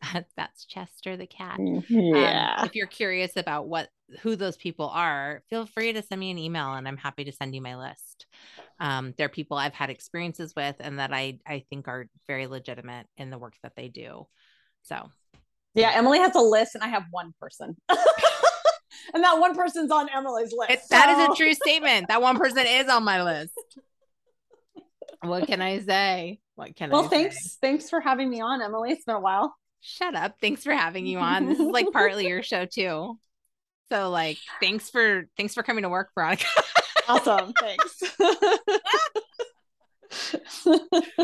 [0.36, 1.60] that's Chester the cat.
[1.60, 2.56] Mm, yeah.
[2.58, 3.90] Um, if you're curious about what
[4.22, 7.32] who those people are, feel free to send me an email and I'm happy to
[7.32, 8.26] send you my list.
[8.80, 13.08] Um, they're people I've had experiences with and that I I think are very legitimate
[13.18, 14.28] in the work that they do.
[14.84, 15.10] So
[15.76, 17.76] yeah, Emily has a list and I have one person.
[19.14, 20.72] and that one person's on Emily's list.
[20.72, 20.96] It, so.
[20.96, 22.08] That is a true statement.
[22.08, 23.54] That one person is on my list.
[25.22, 26.40] what can I say?
[26.56, 27.44] What can well, I Well, thanks.
[27.44, 27.58] Say?
[27.62, 28.92] Thanks for having me on, Emily.
[28.92, 29.56] It's been a while.
[29.82, 30.38] Shut up.
[30.42, 31.46] Thanks for having you on.
[31.46, 33.20] This is like partly your show too.
[33.90, 36.48] So like thanks for thanks for coming to work, Veronica.
[37.08, 37.54] awesome.
[37.60, 38.02] Thanks.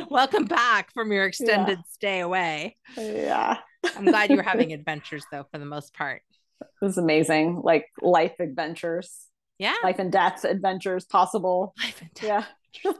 [0.09, 1.91] Welcome back from your extended yeah.
[1.91, 2.75] stay away.
[2.95, 3.57] Yeah.
[3.95, 6.21] I'm glad you were having adventures though for the most part.
[6.61, 7.61] It was amazing.
[7.63, 9.27] Like life adventures.
[9.57, 9.75] Yeah.
[9.83, 11.73] Life and death adventures possible.
[11.77, 12.47] Life and death.
[12.83, 12.91] Yeah.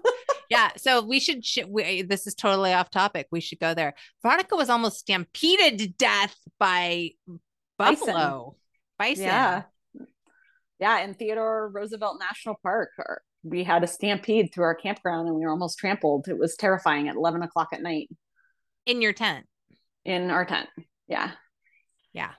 [0.49, 0.69] yeah.
[0.77, 3.27] So we should, sh- we, this is totally off topic.
[3.31, 3.93] We should go there.
[4.21, 7.11] Veronica was almost stampeded to death by
[7.77, 8.55] buffalo.
[8.99, 9.25] Bison.
[9.25, 9.63] Yeah.
[10.79, 10.99] Yeah.
[10.99, 12.89] In Theodore Roosevelt National Park.
[12.99, 16.27] Or we had a stampede through our campground and we were almost trampled.
[16.27, 18.09] It was terrifying at 11 o'clock at night.
[18.85, 19.45] In your tent?
[20.05, 20.69] In our tent.
[21.07, 21.31] Yeah.
[22.13, 22.31] Yeah.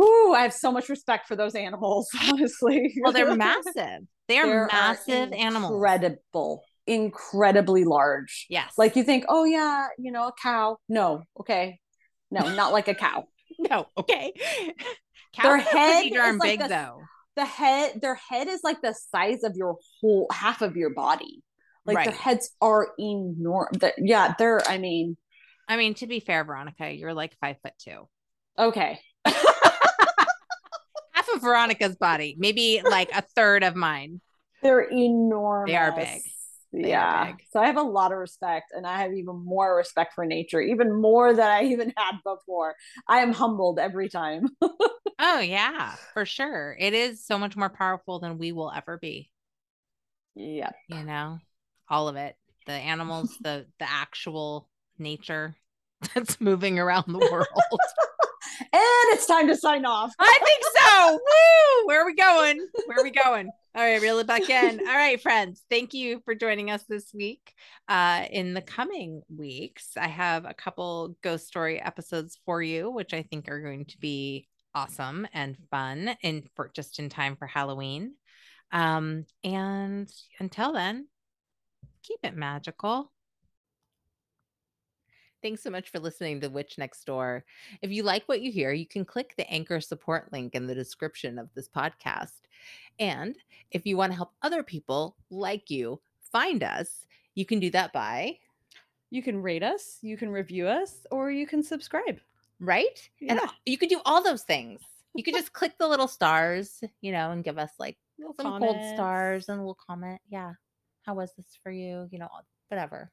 [0.00, 2.94] Ooh, I have so much respect for those animals, honestly.
[3.02, 4.02] Well, they're massive.
[4.28, 5.72] They're, they're massive animals.
[5.72, 6.64] Incredible.
[6.86, 8.46] Incredibly large.
[8.48, 8.72] Yes.
[8.76, 10.76] Like you think, oh yeah, you know, a cow.
[10.88, 11.80] No, okay.
[12.30, 13.24] No, not like a cow.
[13.58, 14.32] no, okay.
[15.34, 17.00] Cows their head pretty darn like big the, though.
[17.36, 21.42] The head, their head is like the size of your whole half of your body.
[21.84, 22.06] Like right.
[22.06, 23.92] their heads are enormous.
[23.98, 24.60] Yeah, they're.
[24.68, 25.16] I mean,
[25.68, 28.08] I mean, to be fair, Veronica, you're like five foot two.
[28.58, 28.98] Okay.
[31.36, 34.20] Of Veronica's body, maybe like a third of mine.
[34.62, 35.70] They're enormous.
[35.70, 36.22] They are big.
[36.72, 37.22] They yeah.
[37.22, 37.42] Are big.
[37.50, 40.60] So I have a lot of respect and I have even more respect for nature,
[40.60, 42.74] even more than I even had before.
[43.08, 44.48] I am humbled every time.
[45.18, 46.76] oh, yeah, for sure.
[46.78, 49.30] It is so much more powerful than we will ever be.
[50.34, 50.70] Yeah.
[50.88, 51.38] You know,
[51.88, 52.36] all of it.
[52.66, 54.68] The animals, the the actual
[54.98, 55.54] nature
[56.14, 57.46] that's moving around the world.
[58.76, 60.12] And it's time to sign off.
[60.18, 61.12] I think so.
[61.14, 61.86] Woo!
[61.86, 62.66] Where are we going?
[62.86, 63.50] Where are we going?
[63.74, 64.80] All right, reel it back in.
[64.80, 65.62] All right, friends.
[65.68, 67.52] Thank you for joining us this week.
[67.88, 73.12] Uh, in the coming weeks, I have a couple ghost story episodes for you, which
[73.12, 77.46] I think are going to be awesome and fun, and for just in time for
[77.46, 78.14] Halloween.
[78.72, 81.08] Um, and until then,
[82.02, 83.12] keep it magical.
[85.46, 87.44] Thanks so much for listening to Witch Next Door.
[87.80, 90.74] If you like what you hear, you can click the anchor support link in the
[90.74, 92.32] description of this podcast.
[92.98, 93.36] And
[93.70, 96.00] if you want to help other people like you
[96.32, 98.38] find us, you can do that by
[99.10, 102.18] you can rate us, you can review us, or you can subscribe.
[102.58, 103.08] Right?
[103.20, 103.34] Yeah.
[103.34, 104.80] And you could do all those things.
[105.14, 108.46] You could just click the little stars, you know, and give us like little some
[108.46, 108.74] comments.
[108.74, 110.20] gold stars and a little comment.
[110.28, 110.54] Yeah.
[111.02, 112.08] How was this for you?
[112.10, 112.30] You know,
[112.66, 113.12] whatever.